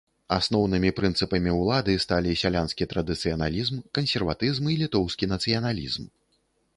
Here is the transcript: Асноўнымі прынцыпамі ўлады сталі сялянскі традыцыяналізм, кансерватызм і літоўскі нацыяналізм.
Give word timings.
Асноўнымі 0.35 0.89
прынцыпамі 0.99 1.51
ўлады 1.57 1.93
сталі 2.05 2.33
сялянскі 2.43 2.87
традыцыяналізм, 2.93 3.75
кансерватызм 3.99 4.73
і 4.73 4.79
літоўскі 4.83 5.25
нацыяналізм. 5.35 6.03